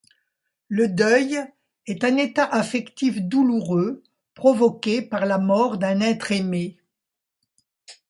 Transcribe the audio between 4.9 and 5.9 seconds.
par la mort